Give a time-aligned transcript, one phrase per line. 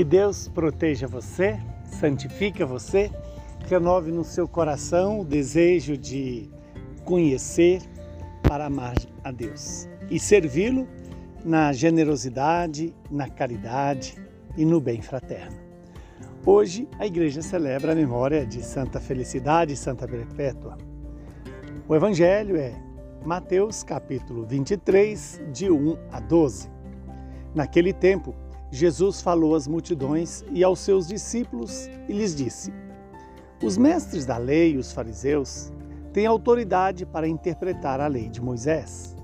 [0.00, 3.10] Que Deus proteja você, santifique você,
[3.68, 6.48] renove no seu coração o desejo de
[7.04, 7.82] conhecer
[8.42, 10.88] para amar a Deus e servi-lo
[11.44, 14.16] na generosidade, na caridade
[14.56, 15.58] e no bem fraterno.
[16.46, 20.78] Hoje a igreja celebra a memória de Santa Felicidade e Santa Perpétua.
[21.86, 22.72] O evangelho é
[23.22, 26.70] Mateus capítulo 23, de 1 a 12.
[27.54, 28.34] Naquele tempo,
[28.70, 32.72] Jesus falou às multidões e aos seus discípulos e lhes disse:
[33.62, 35.72] Os mestres da lei e os fariseus
[36.12, 39.16] têm autoridade para interpretar a lei de Moisés.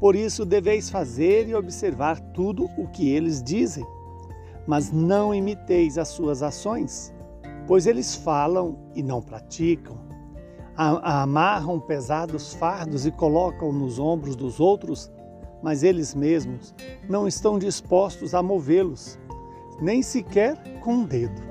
[0.00, 3.86] Por isso deveis fazer e observar tudo o que eles dizem.
[4.66, 7.12] Mas não imiteis as suas ações,
[7.66, 9.96] pois eles falam e não praticam.
[10.76, 15.10] Amarram pesados fardos e colocam nos ombros dos outros
[15.62, 16.74] mas eles mesmos
[17.08, 19.18] não estão dispostos a movê-los,
[19.80, 21.42] nem sequer com um dedo.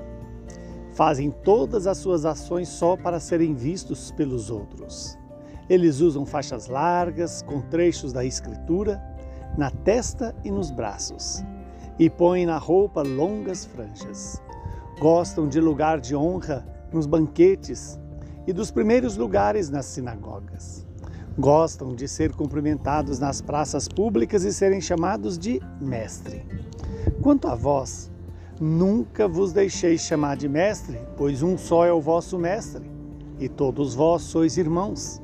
[0.92, 5.16] Fazem todas as suas ações só para serem vistos pelos outros.
[5.68, 9.00] Eles usam faixas largas com trechos da Escritura
[9.56, 11.44] na testa e nos braços,
[11.98, 14.40] e põem na roupa longas franjas.
[15.00, 17.98] Gostam de lugar de honra nos banquetes
[18.46, 20.87] e dos primeiros lugares nas sinagogas
[21.38, 26.44] Gostam de ser cumprimentados nas praças públicas e serem chamados de mestre.
[27.22, 28.10] Quanto a vós,
[28.60, 32.90] nunca vos deixeis chamar de mestre, pois um só é o vosso mestre,
[33.38, 35.22] e todos vós sois irmãos.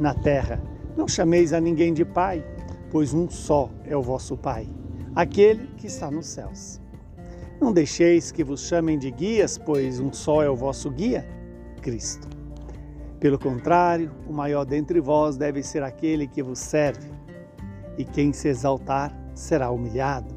[0.00, 0.58] Na terra,
[0.96, 2.42] não chameis a ninguém de pai,
[2.90, 4.66] pois um só é o vosso pai,
[5.14, 6.80] aquele que está nos céus.
[7.60, 11.28] Não deixeis que vos chamem de guias, pois um só é o vosso guia,
[11.82, 12.41] Cristo.
[13.22, 17.08] Pelo contrário, o maior dentre vós deve ser aquele que vos serve.
[17.96, 20.34] E quem se exaltar será humilhado,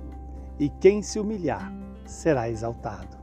[0.59, 1.73] e quem se humilhar
[2.05, 3.17] será exaltado.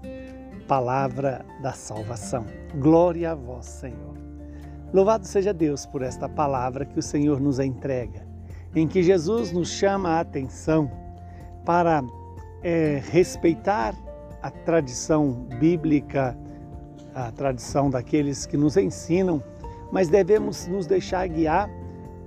[0.66, 2.44] Palavra da salvação.
[2.74, 4.16] Glória a vós, Senhor.
[4.92, 8.26] Louvado seja Deus por esta palavra que o Senhor nos entrega,
[8.74, 10.90] em que Jesus nos chama a atenção
[11.64, 12.02] para
[12.64, 13.94] é, respeitar
[14.42, 16.36] a tradição bíblica,
[17.14, 19.40] a tradição daqueles que nos ensinam
[19.92, 21.70] mas devemos nos deixar guiar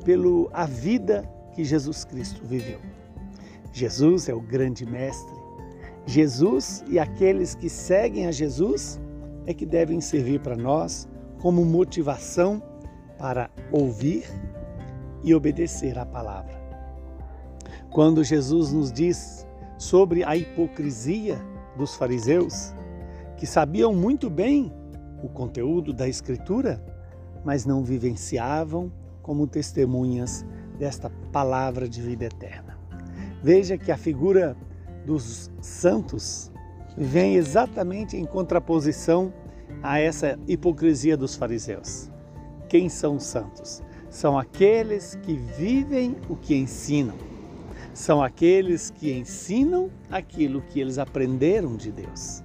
[0.05, 2.79] pelo a vida que Jesus Cristo viveu.
[3.73, 5.35] Jesus é o grande mestre.
[6.05, 9.01] Jesus e aqueles que seguem a Jesus
[9.47, 11.09] é que devem servir para nós
[11.41, 12.61] como motivação
[13.17, 14.25] para ouvir
[15.23, 16.53] e obedecer à palavra.
[17.89, 19.47] Quando Jesus nos diz
[19.77, 21.39] sobre a hipocrisia
[21.75, 22.73] dos fariseus,
[23.37, 24.71] que sabiam muito bem
[25.23, 26.81] o conteúdo da Escritura,
[27.45, 28.91] mas não vivenciavam
[29.21, 30.43] como testemunhas
[30.77, 32.77] desta palavra de vida eterna.
[33.41, 34.57] Veja que a figura
[35.05, 36.51] dos santos
[36.97, 39.31] vem exatamente em contraposição
[39.83, 42.09] a essa hipocrisia dos fariseus.
[42.67, 43.83] Quem são os santos?
[44.09, 47.15] São aqueles que vivem o que ensinam.
[47.93, 52.43] São aqueles que ensinam aquilo que eles aprenderam de Deus.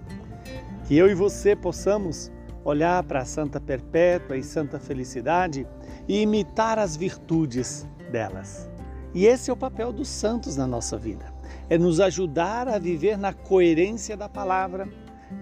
[0.86, 2.30] Que eu e você possamos
[2.64, 5.66] olhar para a Santa Perpétua e Santa Felicidade
[6.08, 8.68] e imitar as virtudes delas.
[9.14, 11.24] E esse é o papel dos santos na nossa vida.
[11.68, 14.88] É nos ajudar a viver na coerência da palavra,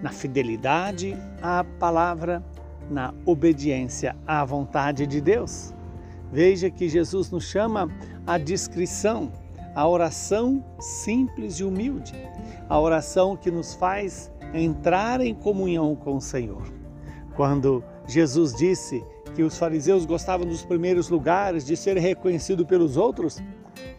[0.01, 2.43] na fidelidade à palavra,
[2.89, 5.73] na obediência à vontade de Deus.
[6.31, 7.89] Veja que Jesus nos chama
[8.25, 9.31] à discrição,
[9.75, 12.13] à oração simples e humilde,
[12.67, 16.78] a oração que nos faz entrar em comunhão com o Senhor.
[17.39, 19.01] Quando Jesus disse
[19.33, 23.41] que os fariseus gostavam dos primeiros lugares, de ser reconhecido pelos outros,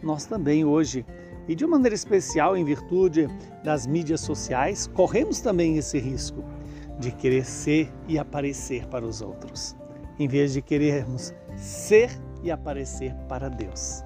[0.03, 1.03] nós também hoje,
[1.47, 3.27] e de uma maneira especial em virtude
[3.63, 6.43] das mídias sociais, corremos também esse risco
[6.99, 9.75] de querer ser e aparecer para os outros,
[10.19, 12.11] em vez de querermos ser
[12.43, 14.03] e aparecer para Deus.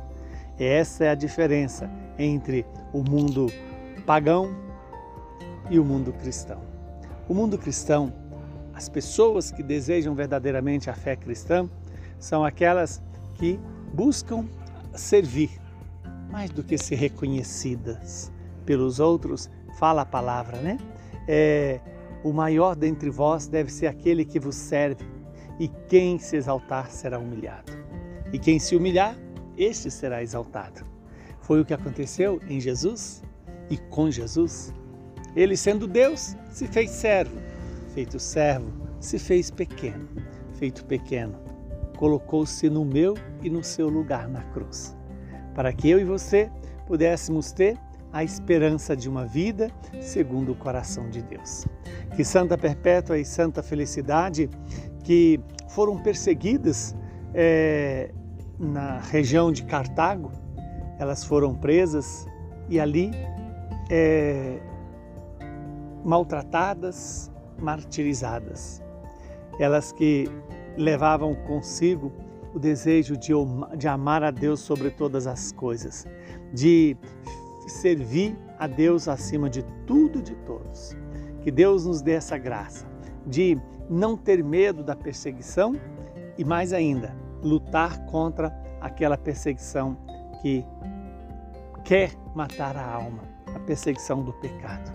[0.58, 3.48] Essa é a diferença entre o mundo
[4.06, 4.56] pagão
[5.70, 6.62] e o mundo cristão.
[7.28, 8.14] O mundo cristão
[8.76, 11.70] as pessoas que desejam verdadeiramente a fé cristã
[12.20, 13.02] são aquelas
[13.36, 13.58] que
[13.94, 14.46] buscam
[14.94, 15.50] servir
[16.30, 18.32] mais do que ser reconhecidas
[18.66, 19.50] pelos outros.
[19.80, 20.78] Fala a palavra, né?
[21.26, 21.80] É,
[22.22, 25.06] o maior dentre vós deve ser aquele que vos serve,
[25.58, 27.72] e quem se exaltar será humilhado.
[28.34, 29.16] E quem se humilhar,
[29.58, 30.86] este será exaltado.
[31.40, 33.24] Foi o que aconteceu em Jesus
[33.70, 34.74] e com Jesus.
[35.34, 37.55] Ele, sendo Deus, se fez servo
[37.96, 38.70] feito servo,
[39.00, 40.10] se fez pequeno,
[40.56, 41.40] feito pequeno,
[41.96, 44.94] colocou-se no meu e no seu lugar na cruz,
[45.56, 46.52] para que eu e você
[46.86, 47.80] pudéssemos ter
[48.12, 49.72] a esperança de uma vida
[50.02, 51.66] segundo o coração de Deus.
[52.18, 54.50] Que Santa Perpétua e Santa Felicidade,
[55.06, 55.40] que
[55.70, 56.94] foram perseguidas
[57.34, 58.12] é,
[58.60, 60.34] na região de Cartago,
[61.00, 62.28] elas foram presas
[62.70, 63.12] e ali
[63.90, 64.60] é,
[66.04, 68.82] maltratadas, martirizadas.
[69.60, 70.30] Elas que
[70.78, 72.12] levavam consigo
[72.54, 73.34] o desejo de,
[73.78, 76.06] de amar a Deus sobre todas as coisas,
[76.54, 76.96] de
[77.68, 80.96] servir a Deus acima de tudo e de todos.
[81.42, 82.86] Que Deus nos dê essa graça
[83.26, 83.58] de
[83.90, 85.74] não ter medo da perseguição
[86.38, 88.52] e, mais ainda, lutar contra
[88.82, 89.98] aquela perseguição
[90.42, 90.66] que
[91.84, 93.24] quer matar a alma,
[93.56, 94.94] a perseguição do pecado.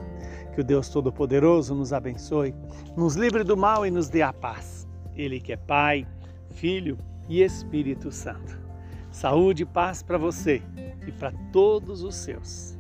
[0.55, 2.55] Que o Deus Todo-Poderoso nos abençoe,
[2.97, 4.87] nos livre do mal e nos dê a paz.
[5.17, 6.07] Ele que é Pai,
[6.51, 6.99] Filho
[7.29, 8.59] e Espírito Santo.
[9.11, 10.63] Saúde e paz para você
[11.07, 12.77] e para todos os seus.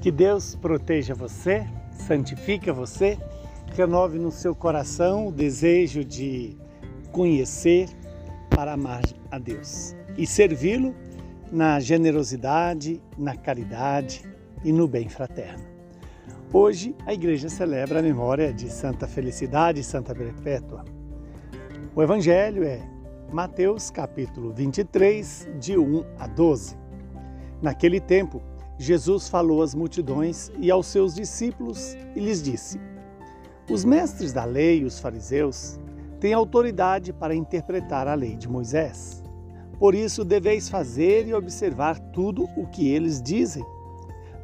[0.00, 3.18] Que Deus proteja você, santifique você,
[3.80, 6.54] renove no seu coração o desejo de
[7.10, 7.88] conhecer
[8.50, 9.00] para amar
[9.30, 10.94] a Deus e servi-lo
[11.50, 14.22] na generosidade, na caridade
[14.62, 15.64] e no bem fraterno.
[16.52, 20.84] Hoje a igreja celebra a memória de Santa Felicidade e Santa Perpétua.
[21.96, 22.82] O evangelho é
[23.32, 26.76] Mateus capítulo 23, de 1 a 12.
[27.62, 28.42] Naquele tempo,
[28.78, 32.89] Jesus falou às multidões e aos seus discípulos e lhes disse:
[33.70, 35.78] Os mestres da lei os fariseus
[36.18, 39.22] têm autoridade para interpretar a lei de Moisés.
[39.78, 43.64] Por isso deveis fazer e observar tudo o que eles dizem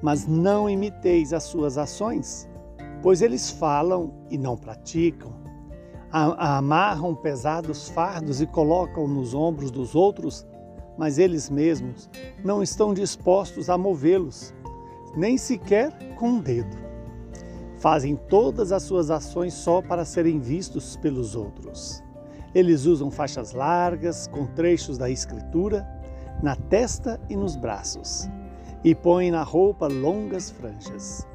[0.03, 2.49] mas não imiteis as suas ações,
[3.03, 5.35] pois eles falam e não praticam.
[6.11, 10.47] Amarram pesados fardos e colocam nos ombros dos outros,
[10.97, 12.09] mas eles mesmos
[12.45, 14.55] não estão dispostos a movê-los,
[15.17, 16.86] nem sequer com um dedo.
[17.79, 22.03] Fazem todas as suas ações só para serem vistos pelos outros.
[22.55, 25.87] Eles usam faixas largas com trechos da Escritura
[26.43, 28.29] na testa e nos braços
[28.85, 31.27] e põem na roupa longas franjas.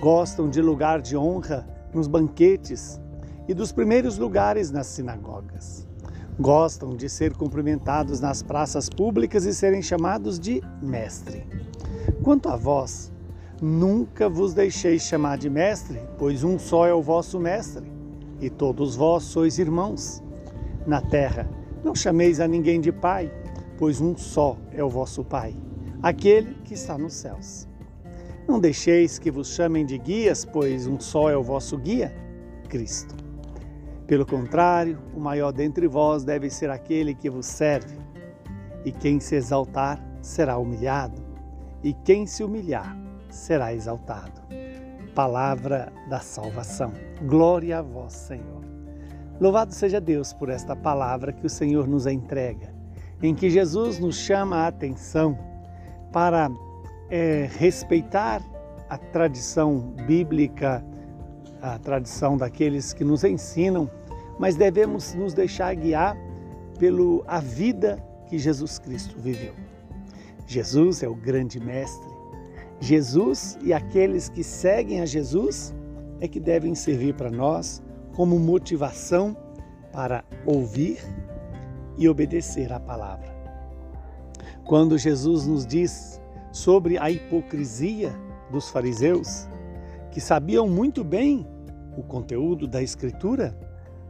[0.00, 3.00] Gostam de lugar de honra nos banquetes
[3.48, 5.86] e dos primeiros lugares nas sinagogas.
[6.40, 11.46] Gostam de ser cumprimentados nas praças públicas e serem chamados de mestre.
[12.22, 13.11] Quanto a vós,
[13.62, 17.90] nunca vos deixeis chamar de mestre, pois um só é o vosso mestre,
[18.40, 20.22] e todos vós sois irmãos.
[20.86, 21.48] Na terra,
[21.82, 23.32] não chameis a ninguém de pai,
[23.78, 25.54] pois um só é o vosso pai
[26.02, 27.68] aquele que está nos céus.
[28.48, 32.12] Não deixeis que vos chamem de guias, pois um só é o vosso guia,
[32.68, 33.14] Cristo.
[34.06, 37.96] Pelo contrário, o maior dentre vós deve ser aquele que vos serve.
[38.84, 41.22] E quem se exaltar será humilhado,
[41.84, 42.96] e quem se humilhar
[43.32, 44.40] será exaltado.
[45.14, 46.92] Palavra da salvação.
[47.26, 48.62] Glória a vós, Senhor.
[49.40, 52.72] Louvado seja Deus por esta palavra que o Senhor nos entrega,
[53.22, 55.36] em que Jesus nos chama a atenção
[56.12, 56.50] para
[57.10, 58.40] é, respeitar
[58.88, 60.84] a tradição bíblica,
[61.60, 63.90] a tradição daqueles que nos ensinam,
[64.38, 66.16] mas devemos nos deixar guiar
[66.78, 69.54] pelo a vida que Jesus Cristo viveu.
[70.46, 72.11] Jesus é o grande mestre.
[72.82, 75.72] Jesus e aqueles que seguem a Jesus
[76.20, 77.80] é que devem servir para nós
[78.12, 79.36] como motivação
[79.92, 80.98] para ouvir
[81.96, 83.32] e obedecer à palavra.
[84.64, 86.20] Quando Jesus nos diz
[86.50, 88.12] sobre a hipocrisia
[88.50, 89.46] dos fariseus,
[90.10, 91.46] que sabiam muito bem
[91.96, 93.56] o conteúdo da Escritura,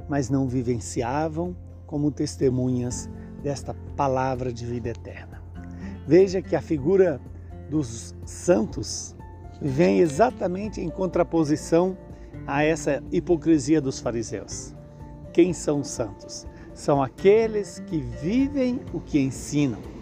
[0.09, 1.55] mas não vivenciavam
[1.87, 3.07] como testemunhas
[3.43, 5.43] desta palavra de vida eterna.
[6.07, 7.21] Veja que a figura
[7.73, 9.17] dos santos
[9.61, 11.97] vem exatamente em contraposição
[12.47, 14.75] a essa hipocrisia dos fariseus.
[15.33, 16.47] Quem são os santos?
[16.75, 19.93] São aqueles que vivem o que ensinam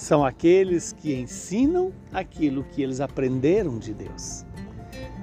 [0.00, 4.46] são aqueles que ensinam aquilo que eles aprenderam de Deus.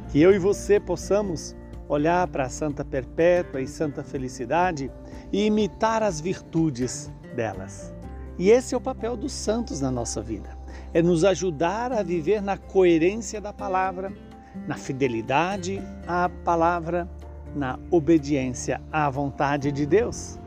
[0.10, 1.56] Que eu e você possamos
[1.90, 4.92] olhar para a Santa Perpétua e Santa Felicidade
[5.32, 7.92] e imitar as virtudes delas.
[8.38, 10.57] E esse é o papel dos santos na nossa vida.
[10.94, 14.12] É nos ajudar a viver na coerência da palavra,
[14.68, 17.10] na fidelidade à palavra,
[17.56, 20.40] na obediência à vontade de Deus.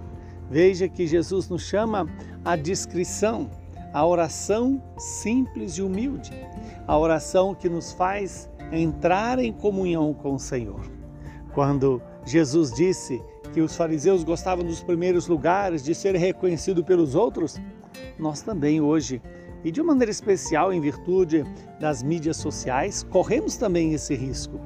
[0.51, 2.09] Veja que Jesus nos chama
[2.45, 3.51] à discrição,
[3.93, 6.33] a oração simples e humilde,
[6.87, 10.81] a oração que nos faz entrar em comunhão com o Senhor.
[11.53, 13.21] Quando Jesus disse
[13.53, 17.61] que os fariseus gostavam dos primeiros lugares, de ser reconhecido pelos outros,
[18.19, 19.21] nós também hoje,
[19.65, 21.45] e de uma maneira especial em virtude
[21.79, 24.61] das mídias sociais, corremos também esse risco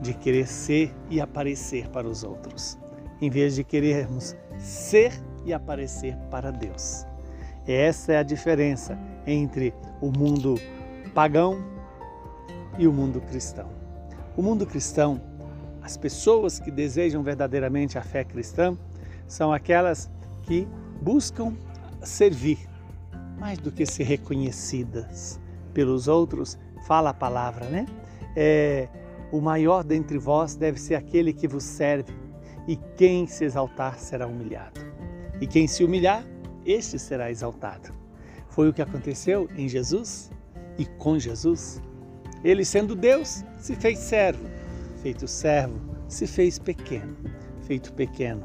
[0.00, 2.78] de querer ser e aparecer para os outros,
[3.20, 5.12] em vez de querermos ser
[5.44, 7.06] e aparecer para Deus.
[7.66, 10.54] Essa é a diferença entre o mundo
[11.14, 11.64] pagão
[12.78, 13.68] e o mundo cristão.
[14.36, 15.20] O mundo cristão,
[15.82, 18.76] as pessoas que desejam verdadeiramente a fé cristã,
[19.26, 20.10] são aquelas
[20.42, 20.68] que
[21.00, 21.54] buscam
[22.02, 22.58] servir
[23.38, 25.40] mais do que ser reconhecidas
[25.72, 26.58] pelos outros.
[26.86, 27.86] Fala a palavra, né?
[28.34, 28.88] É,
[29.32, 32.12] o maior dentre vós deve ser aquele que vos serve,
[32.66, 34.80] e quem se exaltar será humilhado.
[35.40, 36.24] E quem se humilhar,
[36.64, 37.90] este será exaltado.
[38.48, 40.30] Foi o que aconteceu em Jesus
[40.78, 41.80] e com Jesus.
[42.42, 44.44] Ele, sendo Deus, se fez servo,
[45.02, 45.78] feito servo,
[46.08, 47.16] se fez pequeno,
[47.62, 48.44] feito pequeno,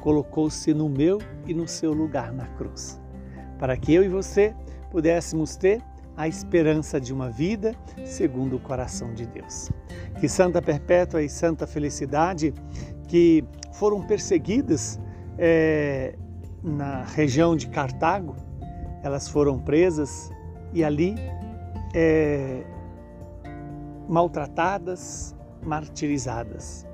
[0.00, 3.00] colocou-se no meu e no seu lugar na cruz,
[3.62, 4.56] para que eu e você
[4.90, 5.80] pudéssemos ter
[6.16, 9.70] a esperança de uma vida segundo o coração de Deus.
[10.18, 12.52] Que Santa Perpétua e Santa Felicidade,
[13.06, 14.98] que foram perseguidas
[15.38, 16.16] é,
[16.60, 18.34] na região de Cartago,
[19.00, 20.28] elas foram presas
[20.72, 21.14] e ali
[21.94, 22.64] é,
[24.08, 26.84] maltratadas, martirizadas.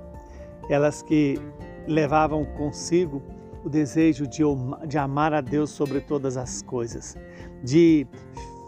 [0.68, 1.40] Elas que
[1.86, 3.22] levavam consigo
[3.64, 4.42] o desejo de,
[4.86, 7.16] de amar a Deus sobre todas as coisas,
[7.62, 8.06] de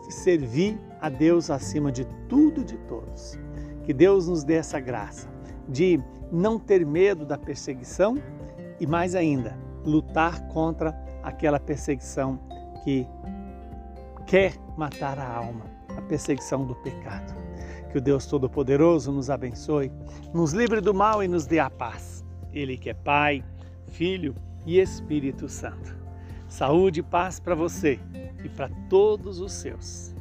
[0.08, 3.38] servir a Deus acima de tudo e de todos.
[3.84, 5.28] Que Deus nos dê essa graça
[5.68, 8.16] de não ter medo da perseguição
[8.78, 12.38] e, mais ainda, lutar contra aquela perseguição
[12.84, 13.06] que
[14.26, 15.64] quer matar a alma,
[15.96, 17.34] a perseguição do pecado.
[17.90, 19.90] Que o Deus Todo-Poderoso nos abençoe,
[20.32, 22.24] nos livre do mal e nos dê a paz.
[22.52, 23.44] Ele que é Pai,
[23.88, 24.34] Filho
[24.66, 25.96] e Espírito Santo.
[26.48, 27.98] Saúde e paz para você
[28.44, 30.14] e para todos os seus.